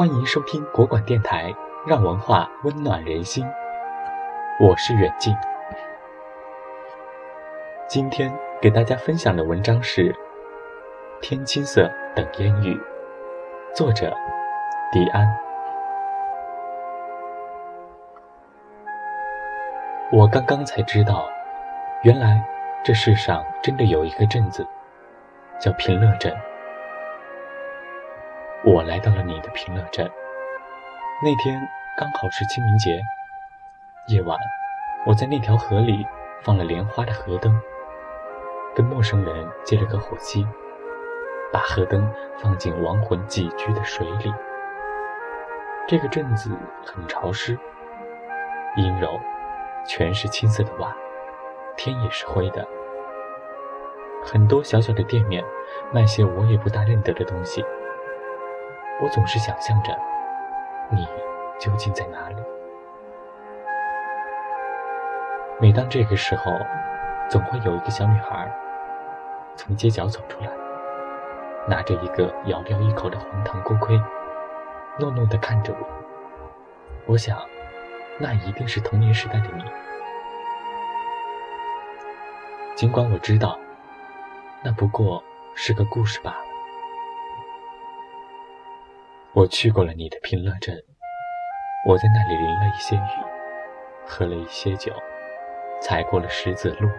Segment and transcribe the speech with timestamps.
[0.00, 1.54] 欢迎收听国馆电台，
[1.86, 3.46] 让文化温暖人心。
[4.58, 5.36] 我是远近，
[7.86, 10.10] 今天给大家分享的文章是
[11.20, 11.82] 《天青色
[12.16, 12.74] 等烟雨》，
[13.76, 14.10] 作者
[14.90, 15.28] 迪安。
[20.10, 21.28] 我刚刚才知道，
[22.04, 22.42] 原来
[22.82, 24.66] 这世上真的有一个镇子，
[25.60, 26.34] 叫平乐镇。
[28.62, 30.06] 我来到了你的平乐镇，
[31.22, 33.00] 那天刚好是清明节。
[34.08, 34.38] 夜晚，
[35.06, 36.06] 我在那条河里
[36.42, 37.58] 放了莲花的河灯，
[38.74, 40.46] 跟陌生人借了个火机，
[41.50, 42.06] 把河灯
[42.36, 44.30] 放进亡魂寄居的水里。
[45.88, 46.54] 这个镇子
[46.84, 47.58] 很潮湿，
[48.76, 49.18] 阴柔，
[49.86, 50.94] 全是青色的瓦，
[51.78, 52.68] 天也是灰的。
[54.22, 55.42] 很多小小的店面
[55.94, 57.64] 卖些我也不大认得的东西。
[59.02, 59.98] 我总是想象着，
[60.90, 61.08] 你
[61.58, 62.36] 究竟在哪里？
[65.58, 66.52] 每当这个时候，
[67.28, 68.50] 总会有一个小女孩
[69.56, 70.50] 从街角走出来，
[71.66, 73.96] 拿着一个咬掉一口的红糖锅盔，
[74.98, 75.86] 糯糯地看着我。
[77.06, 77.38] 我想，
[78.18, 79.64] 那一定是童年时代的你。
[82.74, 83.58] 尽管我知道，
[84.62, 85.22] 那不过
[85.54, 86.49] 是个故事罢了。
[89.32, 90.76] 我去过了你的平乐镇，
[91.86, 93.24] 我在那里淋了一些雨，
[94.04, 94.92] 喝了一些酒，
[95.80, 96.90] 踩过了石子路。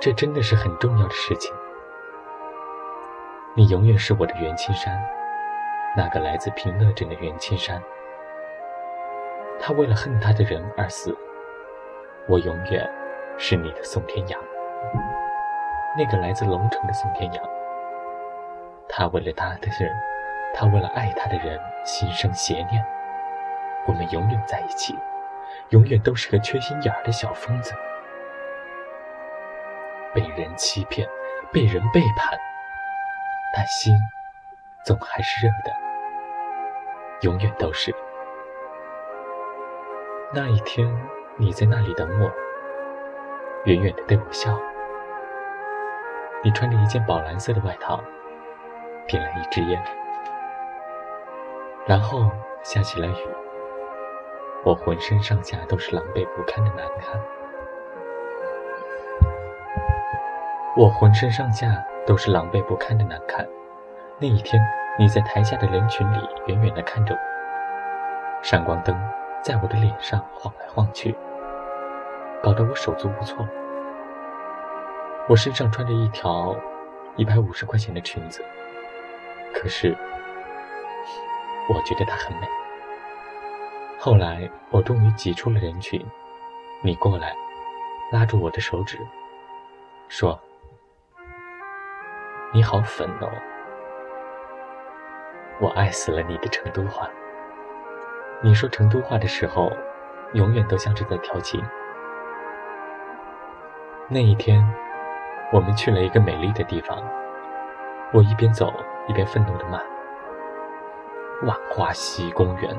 [0.00, 1.54] 这真的是很重要的事情。
[3.54, 5.00] 你永远是我的元青山，
[5.96, 7.80] 那个来自平乐镇的元青山。
[9.60, 11.16] 他为了恨他的人而死，
[12.26, 12.92] 我永远
[13.38, 14.40] 是你的宋天阳，
[15.96, 17.59] 那个来自龙城的宋天阳。
[19.00, 19.90] 他为了他的人，
[20.52, 22.84] 他为了爱他的人心生邪念。
[23.86, 24.94] 我们永远在一起，
[25.70, 27.72] 永远都是个缺心眼儿的小疯子。
[30.12, 31.08] 被人欺骗，
[31.50, 32.38] 被人背叛，
[33.56, 33.96] 但心
[34.84, 35.72] 总还是热的，
[37.22, 37.94] 永远都是。
[40.34, 40.86] 那一天，
[41.38, 42.30] 你在那里等我，
[43.64, 44.60] 远远的对我笑。
[46.44, 47.98] 你穿着一件宝蓝色的外套。
[49.10, 49.82] 点了一支烟，
[51.84, 52.30] 然后
[52.62, 53.28] 下起了雨。
[54.62, 57.20] 我浑身上下都是狼狈不堪的难看。
[60.76, 61.66] 我浑身上下
[62.06, 63.44] 都是狼狈不堪的难看。
[64.18, 64.62] 那一天，
[64.96, 67.18] 你在台下的人群里远远地看着我，
[68.44, 68.96] 闪光灯
[69.42, 71.16] 在我的脸上晃来晃去，
[72.40, 73.44] 搞得我手足无措。
[75.28, 76.54] 我身上穿着一条
[77.16, 78.44] 一百五十块钱的裙子。
[79.54, 79.96] 可是，
[81.68, 82.48] 我觉得她很美。
[83.98, 86.02] 后来，我终于挤出了人群，
[86.82, 87.34] 你过来，
[88.10, 88.98] 拉住我的手指，
[90.08, 90.40] 说
[92.54, 93.28] ：“你好粉哦，
[95.60, 97.08] 我爱死了你的成都话。
[98.42, 99.70] 你说成都话的时候，
[100.32, 101.62] 永远都像是在调情。”
[104.08, 104.66] 那一天，
[105.52, 106.98] 我们去了一个美丽的地方，
[108.12, 108.72] 我一边走。
[109.08, 109.80] 一边愤怒的骂
[111.42, 112.78] ：“万花溪公园，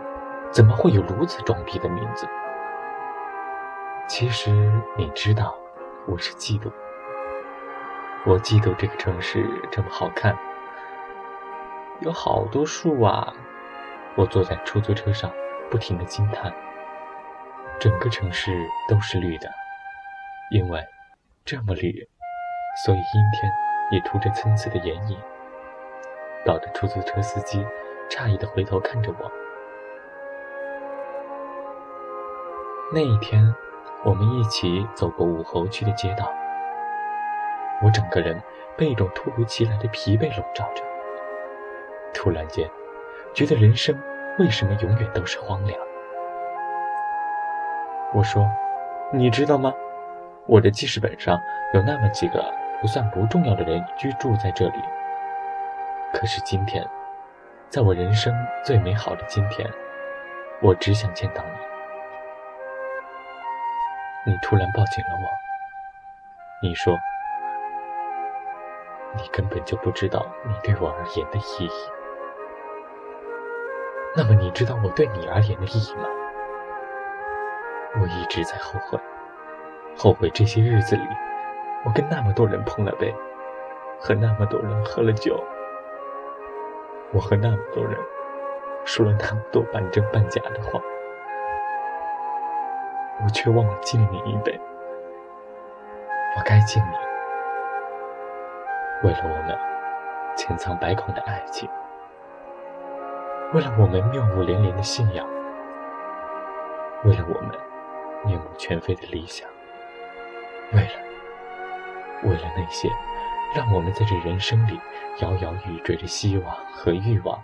[0.49, 2.25] 怎么会有如此装逼的名字？”
[4.07, 4.49] 其实
[4.95, 5.53] 你知道，
[6.07, 6.71] 我是嫉妒。
[8.25, 10.37] 我嫉妒这个城市这么好看，
[11.99, 13.33] 有好多树啊！
[14.15, 15.29] 我坐在出租车上，
[15.69, 16.53] 不停的惊叹：
[17.77, 18.55] 整个城市
[18.87, 19.49] 都是绿的，
[20.51, 20.81] 因为
[21.43, 22.07] 这么绿，
[22.85, 23.51] 所以阴天
[23.91, 25.17] 也涂着参差的眼影。
[26.43, 27.63] 搞得出租车司机
[28.09, 29.31] 诧异的回头看着我。
[32.93, 33.53] 那一天，
[34.03, 36.33] 我们一起走过武侯区的街道，
[37.83, 38.41] 我整个人
[38.75, 40.83] 被一种突如其来的疲惫笼罩着。
[42.13, 42.69] 突然间，
[43.33, 43.97] 觉得人生
[44.39, 45.79] 为什么永远都是荒凉？
[48.13, 48.45] 我说
[49.13, 49.73] ：“你知道吗？
[50.47, 51.39] 我的记事本上
[51.73, 54.81] 有那么几个不算不重要的人居住在这里。”
[56.13, 56.85] 可是今天，
[57.69, 58.33] 在我人生
[58.65, 59.69] 最美好的今天，
[60.61, 61.41] 我只想见到
[64.25, 64.31] 你。
[64.31, 65.23] 你突然抱紧了我，
[66.61, 66.99] 你说
[69.15, 71.71] ：“你根本就不知道你对我而言的意义。”
[74.13, 76.03] 那么你知道我对你而言的意义吗？
[78.01, 78.99] 我一直在后悔，
[79.97, 81.07] 后悔这些日子里，
[81.83, 83.13] 我跟那么多人碰了杯，
[83.99, 85.41] 和那么多人喝了酒。
[87.11, 87.97] 我和那么多人
[88.85, 90.79] 说了那么多半真半假的话，
[93.23, 94.59] 我却忘了敬你一杯。
[96.37, 96.95] 我该敬你，
[99.07, 99.57] 为了我们
[100.37, 101.69] 千疮百孔的爱情，
[103.53, 105.27] 为了我们谬误连连的信仰，
[107.03, 107.51] 为了我们
[108.23, 109.49] 面目全非的理想，
[110.71, 111.10] 为了，
[112.23, 112.89] 为了那些
[113.55, 114.79] 让我们在这人生里
[115.19, 117.41] 摇摇欲坠的希望和欲望。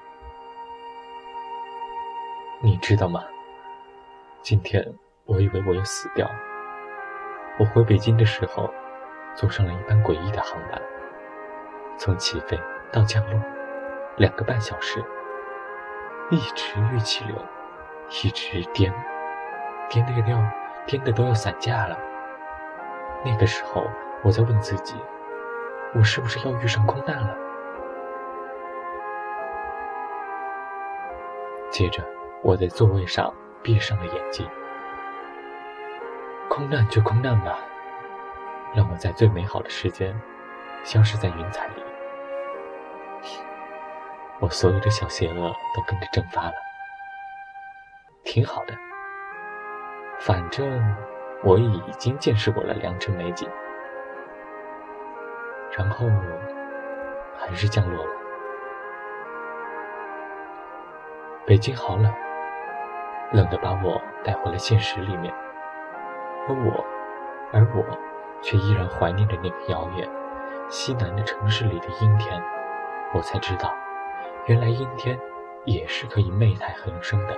[2.61, 3.23] 你知道吗？
[4.41, 4.83] 今天
[5.25, 6.29] 我以为我要死掉。
[7.59, 8.69] 我回北京的时候，
[9.35, 10.81] 坐上了一班诡异的航班，
[11.97, 12.57] 从起飞
[12.91, 13.39] 到降落，
[14.15, 15.03] 两个半小时，
[16.29, 17.35] 一直预气流，
[18.23, 18.93] 一直颠，
[19.89, 20.39] 颠的要
[20.85, 21.97] 颠的都要散架了。
[23.25, 23.85] 那个时候，
[24.23, 24.95] 我在问自己，
[25.93, 27.37] 我是不是要遇上空难了？
[31.69, 32.03] 接着，
[32.43, 34.47] 我在座位上闭上了眼睛。
[36.49, 37.59] 空难就空难吧，
[38.73, 40.19] 让我在最美好的时间
[40.83, 41.83] 消失在云彩里。
[44.39, 46.53] 我所有的小邪恶都跟着蒸发了，
[48.23, 48.73] 挺好的。
[50.19, 50.95] 反正
[51.43, 53.47] 我已经见识过了良辰美景，
[55.77, 56.07] 然后
[57.37, 58.11] 还是降落了。
[61.45, 62.13] 北京好冷，
[63.31, 65.33] 冷的把我带回了现实里面。
[66.49, 66.83] 而我，
[67.53, 67.97] 而我，
[68.41, 70.09] 却依然怀念着那个遥远
[70.69, 72.41] 西南的城市里的阴天。
[73.13, 73.73] 我才知道，
[74.47, 75.17] 原来阴天
[75.63, 77.37] 也是可以媚态横生的。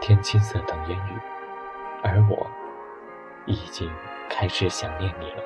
[0.00, 1.20] 天青色等烟雨，
[2.02, 2.46] 而我
[3.44, 3.88] 已经
[4.28, 5.42] 开始想念你了。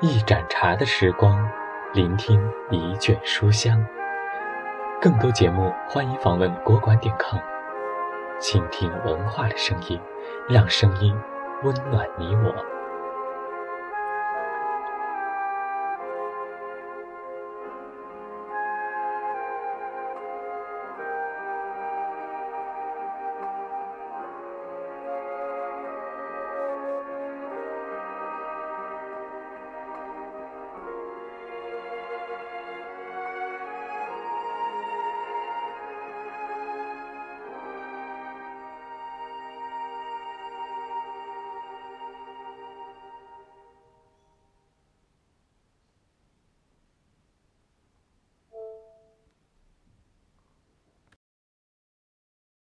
[0.00, 1.50] 一盏茶的时光，
[1.92, 2.40] 聆听
[2.70, 3.84] 一卷书香。
[5.00, 7.40] 更多节目，欢迎访问国馆点 com，
[8.38, 10.00] 倾听文化的声音，
[10.48, 11.20] 让声音
[11.64, 12.77] 温暖你我。